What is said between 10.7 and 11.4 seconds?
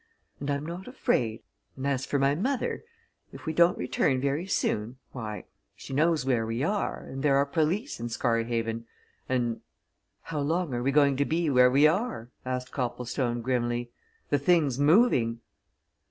are we going to